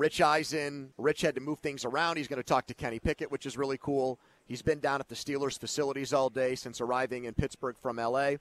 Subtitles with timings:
[0.00, 0.94] Rich Eisen.
[0.96, 2.16] Rich had to move things around.
[2.16, 4.18] He's going to talk to Kenny Pickett, which is really cool.
[4.46, 8.36] He's been down at the Steelers facilities all day since arriving in Pittsburgh from LA.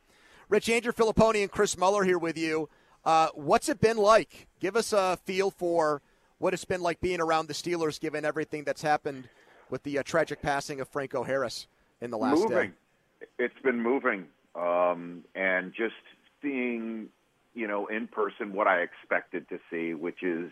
[0.48, 2.70] Rich Andrew Fillipponi and Chris Mueller here with you.
[3.04, 4.48] Uh, what's it been like?
[4.62, 6.02] Give us a feel for
[6.38, 9.28] what it's been like being around the Steelers, given everything that's happened
[9.70, 11.68] with the uh, tragic passing of Franco Harris
[12.00, 12.70] in the last moving.
[12.70, 13.28] day.
[13.38, 15.94] It's been moving, um, and just
[16.42, 17.10] seeing,
[17.54, 20.52] you know, in person what I expected to see, which is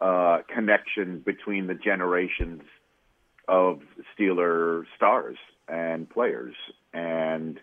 [0.00, 2.62] uh, connection between the generations
[3.48, 3.80] of
[4.16, 5.36] Steeler stars
[5.68, 6.54] and players,
[6.92, 7.58] and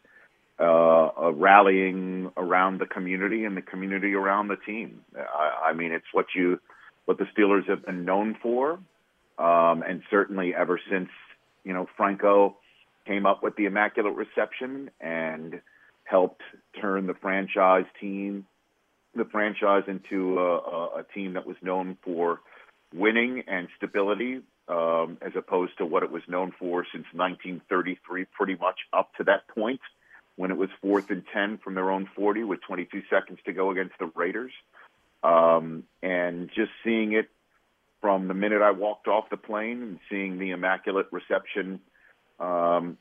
[0.59, 5.01] uh, a rallying around the community and the community around the team.
[5.17, 6.59] I, I mean, it's what you
[7.05, 8.73] what the Steelers have been known for,
[9.39, 11.09] um, and certainly ever since
[11.63, 12.57] you know Franco
[13.05, 15.61] came up with the immaculate reception and
[16.03, 16.41] helped
[16.79, 18.45] turn the franchise team,
[19.15, 22.39] the franchise into a, a, a team that was known for
[22.93, 28.55] winning and stability, um, as opposed to what it was known for since 1933, pretty
[28.55, 29.81] much up to that point
[30.35, 33.71] when it was fourth and 10 from their own 40 with 22 seconds to go
[33.71, 34.53] against the Raiders.
[35.23, 37.29] Um, and just seeing it
[37.99, 41.79] from the minute I walked off the plane and seeing the immaculate reception
[42.39, 42.97] um,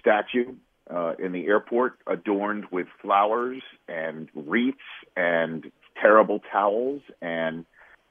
[0.00, 0.54] statue
[0.90, 4.78] uh, in the airport adorned with flowers and wreaths
[5.16, 7.64] and terrible towels and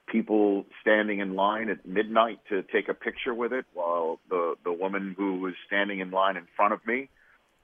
[0.07, 4.71] people standing in line at midnight to take a picture with it while the the
[4.71, 7.09] woman who was standing in line in front of me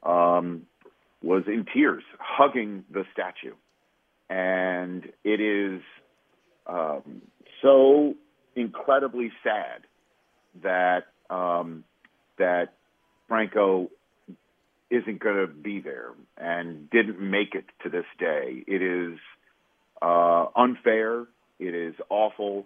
[0.03, 0.63] um,
[1.21, 3.55] was in tears hugging the statue.
[4.29, 5.81] And it is
[6.67, 7.21] um,
[7.61, 8.15] so
[8.55, 9.85] incredibly sad
[10.63, 11.83] that um,
[12.37, 12.73] that
[13.27, 13.89] Franco
[14.89, 18.63] isn't going to be there and didn't make it to this day.
[18.67, 19.19] It is
[20.01, 21.25] uh, unfair.
[21.59, 22.65] It is awful,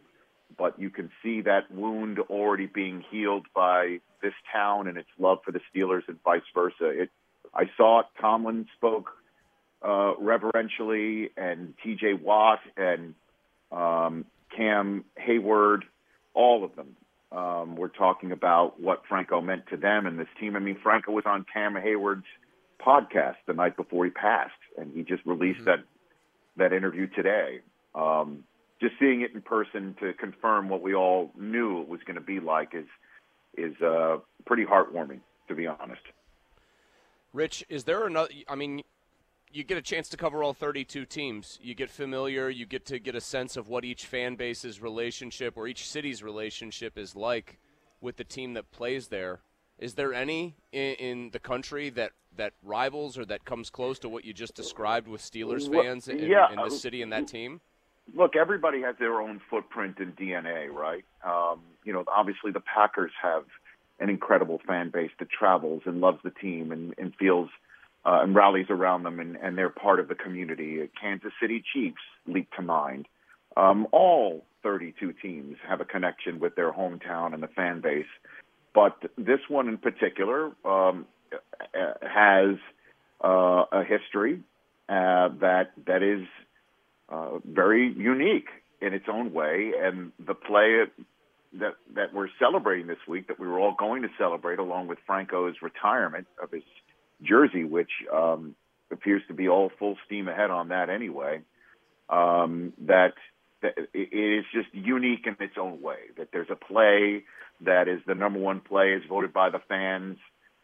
[0.57, 5.39] but you can see that wound already being healed by this town and its love
[5.43, 6.87] for the Steelers and vice versa.
[6.89, 7.09] It,
[7.53, 8.05] I saw it.
[8.21, 9.09] Tomlin spoke
[9.83, 12.13] uh, reverentially, and T.J.
[12.13, 13.15] Watt and
[13.71, 15.81] um, Cam Heyward,
[16.33, 16.95] all of them
[17.33, 20.55] um, were talking about what Franco meant to them and this team.
[20.55, 22.25] I mean, Franco was on Cam Heyward's
[22.85, 25.81] podcast the night before he passed, and he just released mm-hmm.
[25.81, 25.83] that
[26.57, 27.61] that interview today.
[27.95, 28.43] Um,
[28.79, 32.21] just seeing it in person to confirm what we all knew it was going to
[32.21, 32.85] be like is
[33.57, 36.01] is uh, pretty heartwarming, to be honest.
[37.33, 38.29] Rich, is there another?
[38.47, 38.83] I mean,
[39.53, 41.59] you get a chance to cover all 32 teams.
[41.61, 42.49] You get familiar.
[42.49, 46.23] You get to get a sense of what each fan base's relationship or each city's
[46.23, 47.59] relationship is like
[48.01, 49.41] with the team that plays there.
[49.77, 54.09] Is there any in, in the country that that rivals or that comes close to
[54.09, 57.61] what you just described with Steelers fans in, yeah, in this city and that team?
[58.15, 61.05] Look, everybody has their own footprint and DNA, right?
[61.23, 63.45] Um, you know, obviously the Packers have
[63.99, 67.49] an incredible fan base that travels and loves the team and, and feels–
[68.05, 70.89] uh, and rallies around them, and, and they're part of the community.
[70.99, 73.07] Kansas City Chiefs leap to mind.
[73.55, 78.05] Um, all 32 teams have a connection with their hometown and the fan base,
[78.73, 81.05] but this one in particular um,
[82.01, 82.55] has
[83.23, 84.41] uh, a history
[84.89, 86.25] uh, that that is
[87.09, 88.49] uh, very unique
[88.81, 90.83] in its own way, and the play
[91.53, 94.97] that that we're celebrating this week, that we were all going to celebrate, along with
[95.05, 96.63] Franco's retirement of his
[97.21, 98.55] jersey, which um,
[98.91, 101.41] appears to be all full steam ahead on that anyway.
[102.09, 103.13] Um, that,
[103.61, 105.97] that it is just unique in its own way.
[106.17, 107.23] That there's a play
[107.61, 110.17] that is the number one play, is voted by the fans,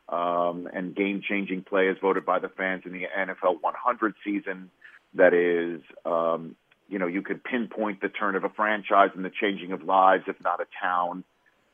[0.09, 4.69] um, and game-changing play is voted by the fans in the NFL 100 season.
[5.13, 6.55] That is, um,
[6.87, 10.23] you know, you could pinpoint the turn of a franchise and the changing of lives,
[10.27, 11.23] if not a town.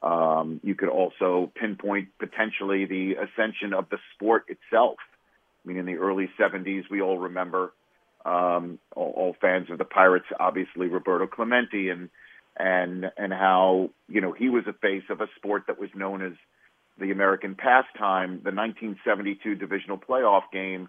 [0.06, 4.98] Um, you could also pinpoint potentially the ascension of the sport itself.
[5.64, 7.74] I mean, in the early 70s, we all remember
[8.24, 12.10] um, all, all fans of the Pirates, obviously Roberto Clemente, and
[12.58, 16.22] and and how you know he was a face of a sport that was known
[16.22, 16.34] as
[17.00, 18.42] the American pastime.
[18.44, 20.88] The 1972 divisional playoff game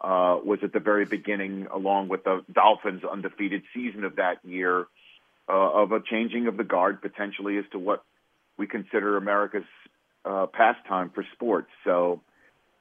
[0.00, 4.86] uh, was at the very beginning, along with the Dolphins' undefeated season of that year,
[5.48, 8.02] uh, of a changing of the guard potentially as to what
[8.56, 9.64] we consider America's
[10.24, 11.68] uh, pastime for sports.
[11.84, 12.20] So,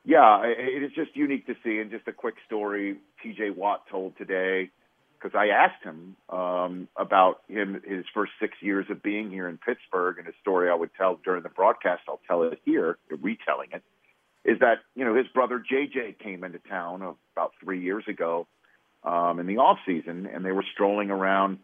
[0.05, 1.79] yeah, it is just unique to see.
[1.79, 3.51] And just a quick story T.J.
[3.51, 4.69] Watt told today,
[5.17, 9.57] because I asked him um, about him his first six years of being here in
[9.57, 12.03] Pittsburgh, and a story I would tell during the broadcast.
[12.09, 13.83] I'll tell it here, retelling it.
[14.43, 18.45] Is that you know his brother JJ came into town about three years ago
[19.05, 21.59] um, in the off season, and they were strolling around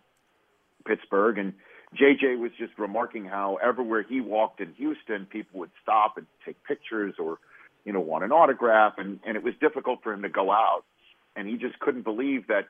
[0.86, 1.54] Pittsburgh, and
[1.96, 6.64] JJ was just remarking how everywhere he walked in Houston, people would stop and take
[6.64, 7.40] pictures or,
[7.84, 10.84] you know, want an autograph, and and it was difficult for him to go out,
[11.36, 12.68] and he just couldn't believe that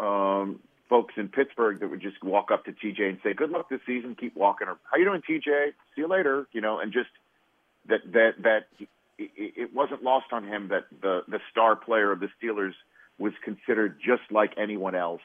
[0.00, 3.68] um, folks in Pittsburgh that would just walk up to TJ and say, "Good luck
[3.68, 5.72] this season, keep walking," or "How you doing, TJ?
[5.94, 7.10] See you later," you know, and just
[7.88, 8.66] that that that
[9.18, 12.74] it, it wasn't lost on him that the the star player of the Steelers
[13.18, 15.22] was considered just like anyone else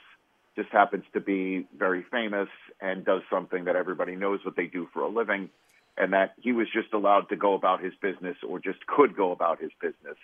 [0.55, 2.49] just happens to be very famous
[2.81, 5.49] and does something that everybody knows what they do for a living,
[5.97, 9.31] and that he was just allowed to go about his business or just could go
[9.31, 10.17] about his business.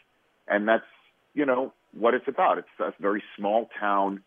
[0.48, 0.86] And that's,
[1.34, 2.58] you know, what it's about.
[2.58, 4.22] It's a very small town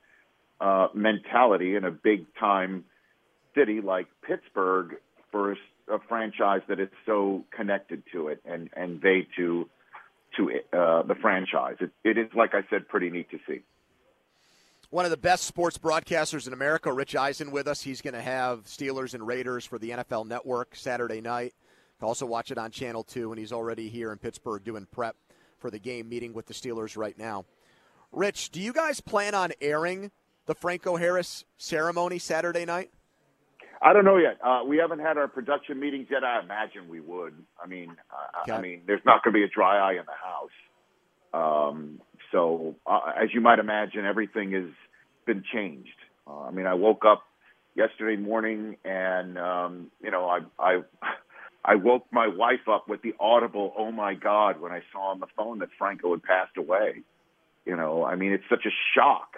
[0.60, 2.84] uh, mentality in a big time
[3.54, 4.96] city like Pittsburgh
[5.30, 5.56] for a,
[5.94, 9.68] a franchise that is so connected to it and, and they to
[10.36, 11.74] to uh, the franchise.
[11.80, 13.62] It, it is, like I said, pretty neat to see
[14.90, 17.80] one of the best sports broadcasters in America, Rich Eisen, with us.
[17.80, 21.54] He's going to have Steelers and Raiders for the NFL Network Saturday night.
[21.54, 24.86] You can also watch it on Channel 2, and he's already here in Pittsburgh doing
[24.90, 25.16] prep
[25.58, 27.44] for the game, meeting with the Steelers right now.
[28.10, 30.10] Rich, do you guys plan on airing
[30.46, 32.90] the Franco Harris ceremony Saturday night?
[33.82, 34.38] I don't know yet.
[34.44, 36.24] Uh, we haven't had our production meetings yet.
[36.24, 37.34] I imagine we would.
[37.62, 37.96] I mean,
[38.42, 38.52] okay.
[38.52, 41.70] I mean, there's not going to be a dry eye in the house.
[41.72, 42.00] Um,
[42.32, 44.70] so, uh, as you might imagine, everything has
[45.26, 45.88] been changed.
[46.26, 47.22] Uh, I mean, I woke up
[47.74, 50.80] yesterday morning, and um, you know, I I
[51.64, 55.20] I woke my wife up with the audible "Oh my God!" when I saw on
[55.20, 57.02] the phone that Franco had passed away.
[57.66, 59.36] You know, I mean, it's such a shock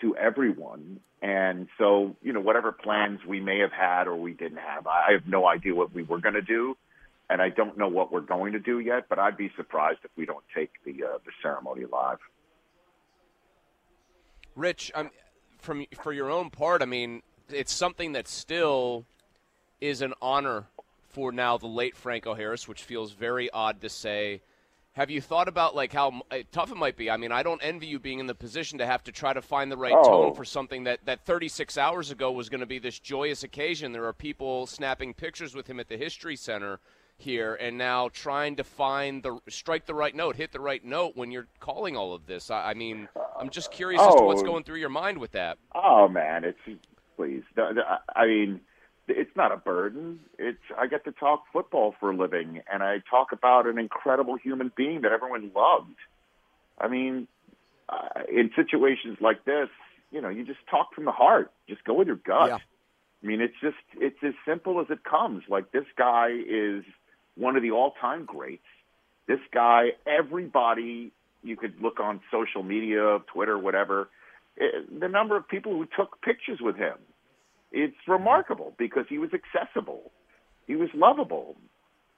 [0.00, 1.00] to everyone.
[1.22, 5.12] And so, you know, whatever plans we may have had or we didn't have, I
[5.12, 6.76] have no idea what we were going to do
[7.30, 9.08] and I don't know what we're going to do yet.
[9.08, 12.18] But I'd be surprised if we don't take the uh, the ceremony live.
[14.56, 15.10] Rich, um,
[15.58, 19.06] from for your own part, I mean, it's something that still
[19.80, 20.66] is an honor
[21.08, 24.42] for now the late Franco Harris, which feels very odd to say.
[24.94, 27.08] Have you thought about like how uh, tough it might be?
[27.08, 29.40] I mean, I don't envy you being in the position to have to try to
[29.40, 30.02] find the right oh.
[30.02, 33.92] tone for something that that 36 hours ago was going to be this joyous occasion.
[33.92, 36.80] There are people snapping pictures with him at the History Center
[37.20, 41.16] here and now trying to find the strike the right note, hit the right note
[41.16, 42.50] when you're calling all of this.
[42.50, 43.08] I, I mean,
[43.38, 44.44] I'm just curious oh, as to what's oh.
[44.44, 45.58] going through your mind with that.
[45.74, 46.58] Oh man, it's
[47.16, 47.42] please.
[48.16, 48.60] I mean,
[49.08, 50.20] it's not a burden.
[50.38, 54.36] It's I get to talk football for a living, and I talk about an incredible
[54.36, 55.96] human being that everyone loved.
[56.78, 57.28] I mean,
[57.88, 59.68] uh, in situations like this,
[60.10, 61.52] you know, you just talk from the heart.
[61.68, 62.48] Just go with your gut.
[62.48, 62.58] Yeah.
[63.22, 65.42] I mean, it's just it's as simple as it comes.
[65.48, 66.84] Like this guy is
[67.40, 68.62] one of the all-time greats.
[69.26, 74.10] This guy, everybody you could look on social media, Twitter, whatever,
[74.60, 74.64] eh,
[74.98, 76.96] the number of people who took pictures with him.
[77.72, 80.10] It's remarkable because he was accessible.
[80.66, 81.56] He was lovable.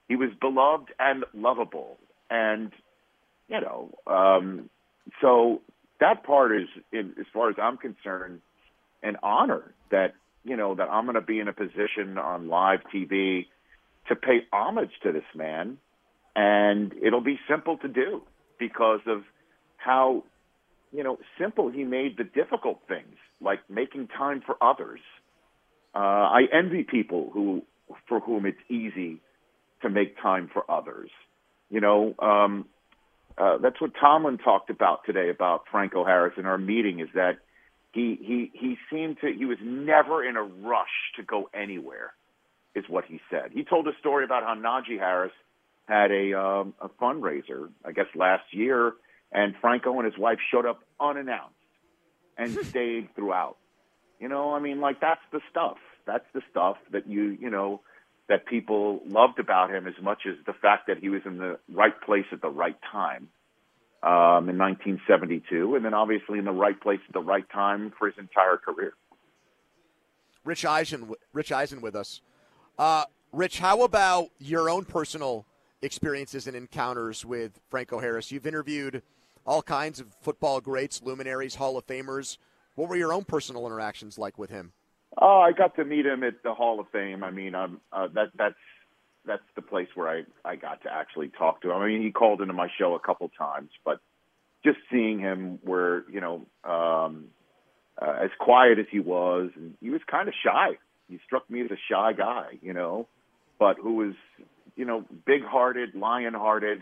[0.09, 1.97] He was beloved and lovable.
[2.29, 2.71] And,
[3.47, 4.69] you know, um,
[5.21, 5.61] so
[5.99, 8.41] that part is, as far as I'm concerned,
[9.01, 12.79] an honor that, you know, that I'm going to be in a position on live
[12.93, 13.45] TV
[14.07, 15.77] to pay homage to this man,
[16.35, 18.21] and it'll be simple to do
[18.59, 19.23] because of
[19.77, 20.23] how
[20.91, 24.99] you know simple he made the difficult things, like making time for others.
[25.95, 27.63] Uh, I envy people who
[28.07, 29.21] for whom it's easy
[29.81, 31.09] to make time for others.
[31.69, 32.65] You know, um,
[33.37, 36.99] uh, that's what Tomlin talked about today about Franco Harris in our meeting.
[36.99, 37.39] Is that
[37.93, 42.13] he he he seemed to he was never in a rush to go anywhere
[42.75, 43.51] is what he said.
[43.51, 45.31] He told a story about how Najee Harris
[45.87, 48.93] had a um, a fundraiser, I guess last year,
[49.31, 51.55] and Franco and his wife showed up unannounced
[52.37, 53.57] and stayed throughout.
[54.19, 55.77] You know, I mean, like that's the stuff.
[56.05, 57.81] That's the stuff that you you know
[58.29, 61.59] that people loved about him as much as the fact that he was in the
[61.69, 63.27] right place at the right time
[64.01, 68.07] um, in 1972, and then obviously in the right place at the right time for
[68.07, 68.93] his entire career.
[70.45, 72.21] Rich Eisen, Rich Eisen with us.
[72.77, 75.45] Uh, Rich, how about your own personal
[75.81, 78.31] experiences and encounters with Franco Harris?
[78.31, 79.01] You've interviewed
[79.45, 82.37] all kinds of football greats, luminaries, Hall of Famers.
[82.75, 84.71] What were your own personal interactions like with him?
[85.17, 87.23] Oh, I got to meet him at the Hall of Fame.
[87.23, 88.55] I mean, um, uh, that that's
[89.25, 91.77] that's the place where I I got to actually talk to him.
[91.77, 93.99] I mean, he called into my show a couple times, but
[94.65, 97.25] just seeing him where you know um,
[98.01, 100.77] uh, as quiet as he was, and he was kind of shy
[101.13, 103.07] he struck me as a shy guy, you know,
[103.59, 104.15] but who was,
[104.75, 106.79] you know, big-hearted, lion-hearted,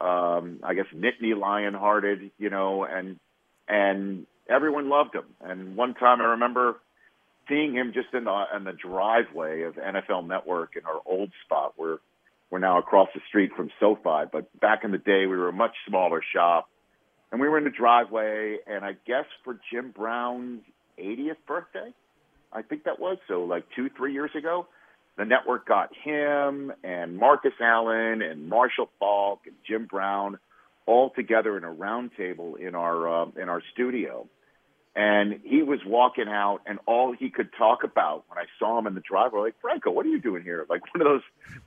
[0.00, 3.18] um, I guess Nittany lion-hearted, you know, and
[3.68, 5.26] and everyone loved him.
[5.40, 6.80] And one time I remember
[7.48, 11.74] seeing him just in the in the driveway of NFL Network in our old spot,
[11.78, 11.98] we're
[12.50, 15.52] we're now across the street from SoFi, but back in the day we were a
[15.52, 16.68] much smaller shop,
[17.30, 20.62] and we were in the driveway, and I guess for Jim Brown's
[20.98, 21.94] 80th birthday,
[22.52, 24.66] I think that was so like two three years ago.
[25.16, 30.38] The network got him and Marcus Allen and Marshall Faulk and Jim Brown
[30.86, 34.28] all together in a round table in our uh, in our studio
[34.96, 38.88] and he was walking out, and all he could talk about when I saw him
[38.88, 40.66] in the driveway, like Franco, what are you doing here?
[40.68, 41.22] Like one of those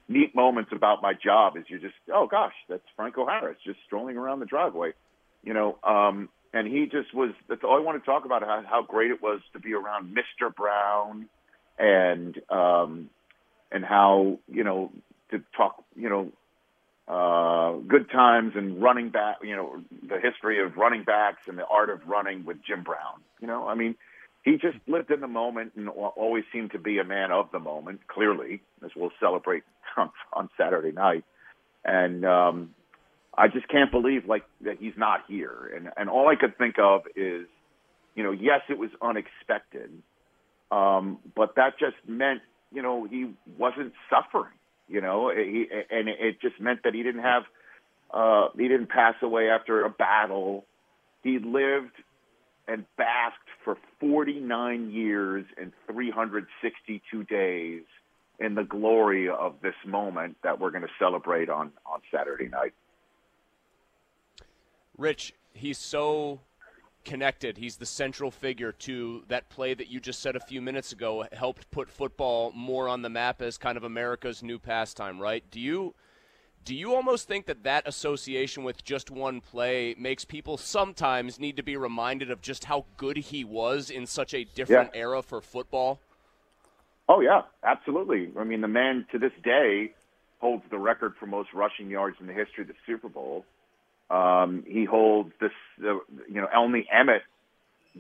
[0.10, 4.18] neat moments about my job is you're just, oh gosh, that's Franco Harris just strolling
[4.18, 4.92] around the driveway,
[5.44, 5.78] you know.
[5.84, 7.32] Um, and he just was.
[7.50, 10.16] That's all I want to talk about how, how great it was to be around
[10.16, 10.54] Mr.
[10.54, 11.28] Brown,
[11.78, 13.10] and um,
[13.72, 14.92] and how you know
[15.32, 16.32] to talk, you know,
[17.08, 21.66] uh, good times and running back, you know, the history of running backs and the
[21.66, 23.22] art of running with Jim Brown.
[23.42, 23.96] You know, I mean,
[24.44, 27.60] he just lived in the moment and always seemed to be a man of the
[27.60, 29.64] moment, clearly, as we'll celebrate
[29.98, 31.26] on, on Saturday night.
[31.84, 32.76] And um,
[33.38, 35.72] I just can't believe like that he's not here.
[35.76, 37.48] And and all I could think of is,
[38.16, 39.92] you know, yes, it was unexpected,
[40.72, 44.54] um, but that just meant, you know, he wasn't suffering
[44.88, 47.44] you know, he, and it just meant that he didn't have,
[48.14, 50.66] uh, he didn't pass away after a battle.
[51.24, 51.94] He lived
[52.68, 57.84] and basked for 49 years and 362 days
[58.40, 62.74] in the glory of this moment that we're going to celebrate on on Saturday night.
[64.98, 66.40] Rich, he's so
[67.04, 67.58] connected.
[67.58, 71.26] He's the central figure to that play that you just said a few minutes ago
[71.32, 75.44] helped put football more on the map as kind of America's new pastime, right?
[75.52, 75.94] Do you
[76.66, 81.58] do you almost think that that association with just one play makes people sometimes need
[81.58, 85.02] to be reminded of just how good he was in such a different yeah.
[85.02, 86.00] era for football?
[87.10, 88.32] Oh yeah, absolutely.
[88.40, 89.94] I mean, the man to this day
[90.40, 93.46] holds the record for most rushing yards in the history of the Super Bowl.
[94.10, 95.96] Um, he holds this, uh,
[96.30, 97.22] you know, Elney Emmitt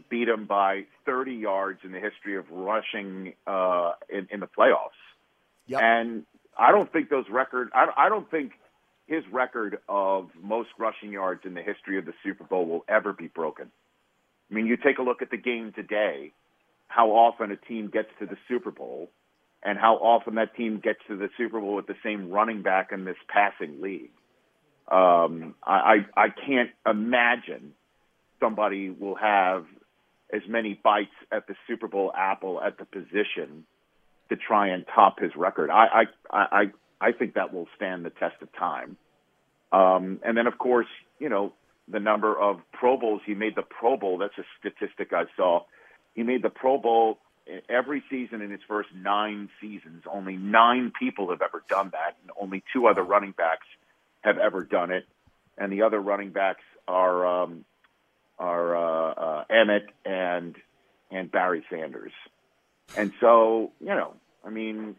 [0.09, 4.89] beat him by 30 yards in the history of rushing uh, in, in the playoffs.
[5.67, 5.81] Yep.
[5.81, 6.25] And
[6.57, 8.53] I don't think those records, I, I don't think
[9.07, 13.13] his record of most rushing yards in the history of the Super Bowl will ever
[13.13, 13.71] be broken.
[14.49, 16.31] I mean, you take a look at the game today,
[16.87, 19.09] how often a team gets to the Super Bowl,
[19.63, 22.91] and how often that team gets to the Super Bowl with the same running back
[22.91, 24.11] in this passing league.
[24.89, 27.73] Um, I, I can't imagine
[28.39, 29.65] somebody will have
[30.33, 33.65] as many bites at the Super Bowl apple at the position
[34.29, 35.69] to try and top his record.
[35.69, 36.63] I I I,
[36.99, 38.97] I think that will stand the test of time.
[39.71, 40.87] Um, and then of course,
[41.19, 41.53] you know,
[41.87, 44.17] the number of Pro Bowls he made the Pro Bowl.
[44.17, 45.61] That's a statistic I saw.
[46.15, 47.19] He made the Pro Bowl
[47.69, 50.03] every season in his first nine seasons.
[50.11, 53.67] Only nine people have ever done that, and only two other running backs
[54.23, 55.05] have ever done it,
[55.57, 57.65] and the other running backs are um,
[58.39, 60.55] are uh, uh, Emmitt and
[61.11, 62.11] and Barry Sanders.
[62.97, 64.13] And so, you know,
[64.43, 64.95] I mean,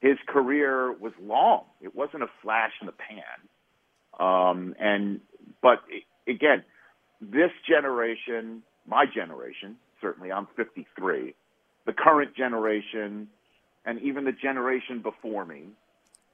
[0.00, 1.64] his career was long.
[1.80, 3.24] It wasn't a flash in the pan.
[4.18, 5.20] Um, and
[5.62, 5.82] but
[6.26, 6.64] again,
[7.20, 11.34] this generation, my generation, certainly, I'm 53.
[11.86, 13.28] The current generation,
[13.84, 15.68] and even the generation before me,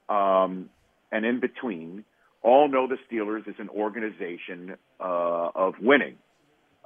[0.09, 0.71] um,
[1.12, 2.04] and in between
[2.42, 6.16] all know the Steelers as an organization uh, of winning.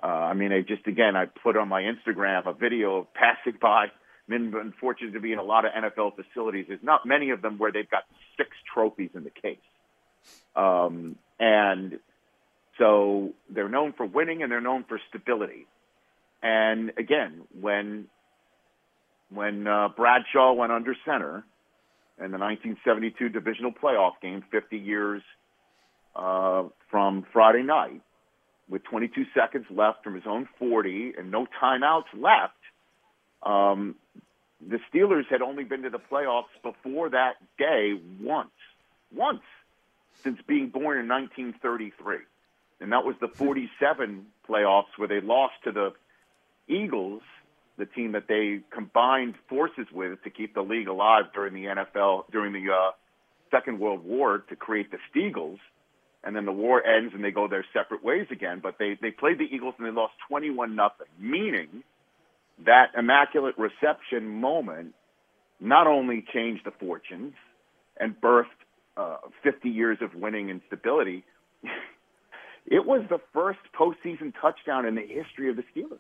[0.03, 3.59] Uh, I mean, I just again, I put on my Instagram a video of passing
[3.61, 3.87] by.
[4.29, 6.67] Been unfortunate to be in a lot of NFL facilities.
[6.69, 8.03] There's not many of them where they've got
[8.37, 9.59] six trophies in the case,
[10.57, 12.01] um, and
[12.77, 15.67] so they're known for winning and they're known for stability.
[16.43, 18.09] And again, when
[19.31, 21.45] when uh, Bradshaw went under center,
[22.19, 25.23] in the 1972 divisional playoff game 50 years
[26.15, 28.01] uh, from Friday night
[28.69, 32.55] with 22 seconds left from his own 40 and no timeouts left.
[33.43, 33.95] Um,
[34.67, 38.51] the Steelers had only been to the playoffs before that day once,
[39.15, 39.43] once
[40.23, 42.19] since being born in 1933.
[42.81, 45.93] And that was the 47 playoffs where they lost to the
[46.69, 47.23] Eagles
[47.79, 52.31] the team that they combined forces with to keep the league alive during the NFL
[52.31, 52.91] during the uh,
[53.51, 55.59] Second World War to create the Steagles,
[56.25, 58.61] and then the war ends and they go their separate ways again.
[58.63, 61.83] But they they played the Eagles and they lost twenty one nothing, meaning
[62.65, 64.95] that immaculate reception moment
[65.61, 67.35] not only changed the fortunes
[67.99, 68.47] and birthed
[68.97, 71.25] uh, 50 years of winning and stability,
[72.67, 75.99] it was the first postseason touchdown in the history of the Steelers.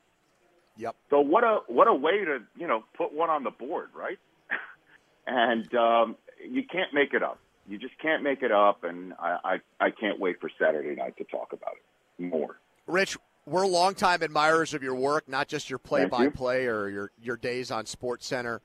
[0.79, 0.97] Yep.
[1.11, 4.19] So what a what a way to you know put one on the board, right?
[5.27, 6.17] and um,
[6.49, 7.39] you can't make it up.
[7.69, 11.17] You just can't make it up, and I, I I can't wait for Saturday night
[11.19, 12.59] to talk about it more.
[12.87, 13.17] Rich,
[13.47, 17.87] we're longtime admirers of your work, not just your play-by-play or your your days on
[17.87, 18.61] Sports Center,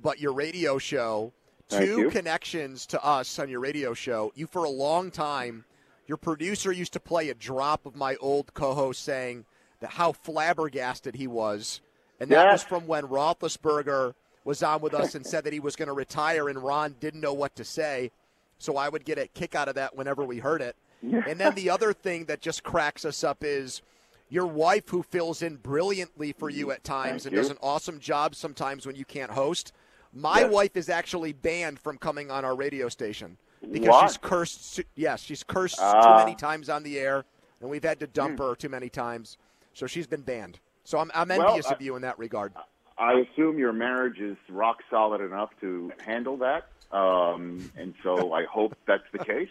[0.00, 1.32] but your radio show.
[1.68, 2.10] Thank Two you.
[2.10, 4.32] connections to us on your radio show.
[4.34, 5.64] You for a long time,
[6.08, 9.44] your producer used to play a drop of my old co-host saying
[9.88, 11.80] how flabbergasted he was,
[12.18, 12.52] and that Yes.
[12.52, 15.92] was from when Roethlisberger was on with us and said that he was going to
[15.92, 18.10] retire, and Ron didn't know what to say.
[18.58, 20.76] So I would get a kick out of that whenever we heard it.
[21.02, 23.80] And then the other thing that just cracks us up is
[24.28, 27.38] your wife, who fills in brilliantly for you at times Thank and you.
[27.42, 29.72] does an awesome job sometimes when you can't host.
[30.12, 30.52] My Yes.
[30.52, 33.38] wife is actually banned from coming on our radio station
[33.72, 34.08] because What?
[34.08, 34.80] she's cursed.
[34.94, 36.16] Yes, she's cursed too Ah.
[36.18, 37.24] many times on the air,
[37.60, 39.38] and we've had to dump her too many times.
[39.74, 40.58] So she's been banned.
[40.84, 42.52] So I'm, I'm Well, envious I- of you in that regard.
[42.98, 48.44] I assume your marriage is rock solid enough to handle that, um, and so I
[48.44, 49.48] hope that's the case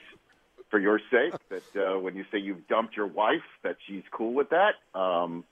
[0.69, 1.33] for your sake.
[1.49, 1.63] That
[1.95, 4.75] uh, when you say you've dumped your wife, that she's cool with that.
[4.93, 5.45] Um,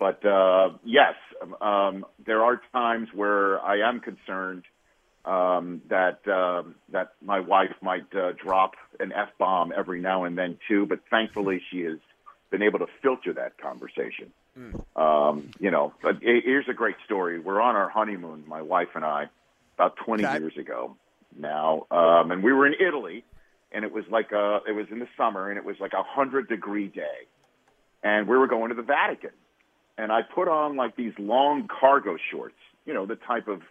[0.00, 1.14] but uh, yes,
[1.60, 4.64] um, there are times where I am concerned
[5.24, 10.36] um, that um, that my wife might uh, drop an f bomb every now and
[10.36, 10.84] then too.
[10.84, 11.98] But thankfully, she has
[12.50, 14.32] been able to filter that conversation.
[14.96, 17.38] Um, you know, but here's a great story.
[17.38, 19.26] We're on our honeymoon, my wife and I,
[19.76, 20.38] about 20 Okay.
[20.38, 20.96] years ago
[21.38, 23.24] now, um, and we were in Italy,
[23.72, 26.02] and it was like a, it was in the summer, and it was like a
[26.02, 27.28] hundred degree day,
[28.02, 29.30] and we were going to the Vatican,
[29.96, 33.62] and I put on like these long cargo shorts, you know, the type of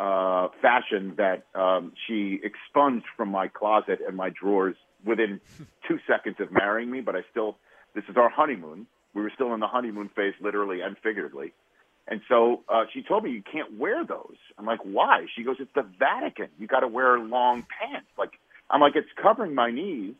[0.00, 5.40] uh, fashion that um, she expunged from my closet and my drawers within
[5.86, 7.00] two seconds of marrying me.
[7.00, 7.56] But I still,
[7.98, 8.86] this is our honeymoon.
[9.12, 11.52] We were still in the honeymoon phase, literally and figuratively.
[12.06, 14.36] And so uh, she told me you can't wear those.
[14.56, 15.26] I'm like, why?
[15.34, 16.46] She goes, it's the Vatican.
[16.60, 18.06] You got to wear long pants.
[18.16, 18.30] Like,
[18.70, 20.14] I'm like, it's covering my knees.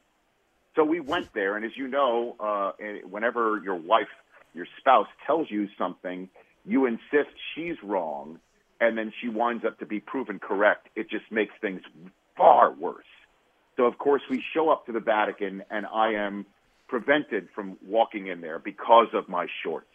[0.74, 2.72] So we went there, and as you know, uh,
[3.08, 4.08] whenever your wife,
[4.54, 6.28] your spouse tells you something,
[6.64, 8.40] you insist she's wrong,
[8.80, 10.88] and then she winds up to be proven correct.
[10.96, 11.80] It just makes things
[12.36, 13.04] far worse.
[13.76, 16.44] So of course we show up to the Vatican, and I am
[16.88, 19.86] prevented from walking in there because of my shorts.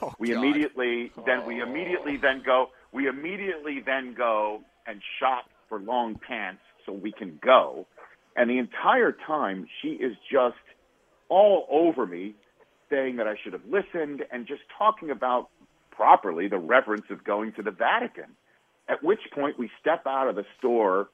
[0.00, 0.38] Oh, We God.
[0.38, 6.60] immediately then we immediately then go we immediately then go and shop for long pants
[6.84, 7.86] so we can go.
[8.36, 10.56] And the entire time she is just
[11.28, 12.34] all over me
[12.90, 15.48] saying that I should have listened and just talking about
[15.90, 18.36] properly the reverence of going to the Vatican.
[18.88, 21.08] At which point we step out of the store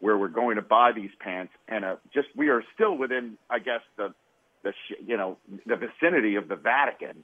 [0.00, 3.58] where we're going to buy these pants and uh, just we are still within I
[3.58, 4.14] guess the
[4.64, 4.72] the
[5.06, 7.22] you know the vicinity of the Vatican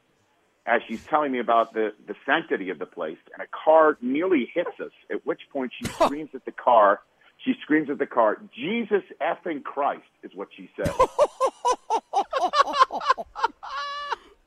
[0.67, 4.51] as she's telling me about the, the sanctity of the place, and a car nearly
[4.55, 7.01] hits us, at which point she screams at the car.
[7.45, 10.93] She screams at the car, Jesus effing Christ, is what she said.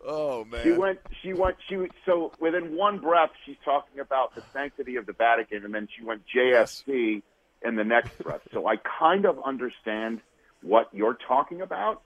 [0.06, 0.64] Oh man.
[0.64, 5.06] She went, she went, she, so within one breath, she's talking about the sanctity of
[5.06, 7.22] the Vatican, and then she went JSC
[7.64, 8.42] in the next breath.
[8.52, 10.20] So I kind of understand
[10.62, 12.02] what you're talking about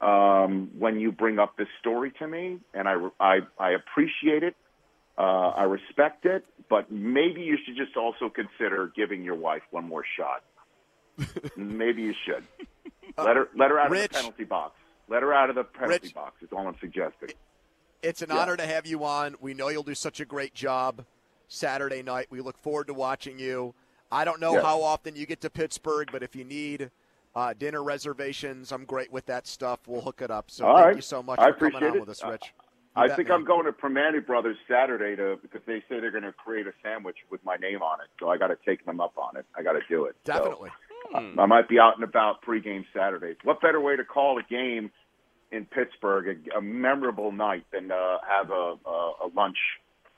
[0.00, 4.54] um, when you bring up this story to me, and I, I, I appreciate it.
[5.16, 9.84] Uh, I respect it, but maybe you should just also consider giving your wife one
[9.88, 10.44] more shot.
[11.56, 12.44] maybe you should.
[13.18, 14.04] Let her let her out Rich.
[14.04, 14.74] of the penalty box.
[15.08, 16.14] Let her out of the penalty Rich.
[16.14, 16.40] box.
[16.40, 17.30] Is all I'm suggesting.
[18.00, 18.38] It's an Yeah.
[18.38, 19.34] honor to have you on.
[19.40, 21.04] We know you'll do such a great job
[21.48, 22.28] Saturday night.
[22.30, 23.74] We look forward to watching you.
[24.12, 24.62] I don't know Yeah.
[24.62, 26.92] how often you get to Pittsburgh, but if you need
[27.38, 29.86] uh, dinner reservations, I'm great with that stuff.
[29.86, 30.50] We'll hook it up.
[30.50, 30.96] So All thank right.
[30.96, 32.00] you so much I for coming on it.
[32.00, 32.52] with us, Rich.
[32.96, 33.38] You I think man.
[33.38, 36.72] I'm going to Primanti Brothers Saturday to because they say they're going to create a
[36.82, 38.08] sandwich with my name on it.
[38.18, 39.46] So I got to take them up on it.
[39.56, 40.16] I got to do it.
[40.26, 40.70] So, Definitely.
[41.14, 43.36] I might be out and about pregame Saturday.
[43.44, 44.90] What better way to call a game
[45.52, 49.58] in Pittsburgh, a, a memorable night, than uh, have a, a, a lunch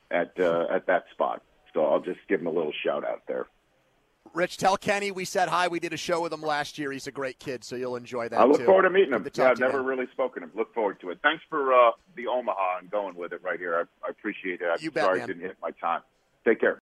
[0.09, 1.43] at uh, at that spot?
[1.75, 3.45] So I'll just give him a little shout out there.
[4.33, 5.67] Rich, tell Kenny we said hi.
[5.67, 6.91] We did a show with him last year.
[6.91, 8.39] He's a great kid, so you'll enjoy that.
[8.39, 8.65] I look too.
[8.65, 9.27] forward to meeting him.
[9.33, 9.85] Yeah, I've never man.
[9.87, 10.53] really spoken to him.
[10.55, 11.19] Look forward to it.
[11.21, 13.75] Thanks for uh, the Omaha and going with it right here.
[14.03, 14.67] I, I appreciate it.
[14.71, 15.29] I'm You bet, sorry man.
[15.29, 16.01] it didn't hit my time.
[16.45, 16.69] Take care.